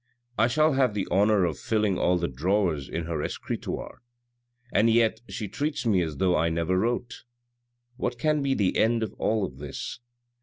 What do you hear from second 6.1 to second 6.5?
though I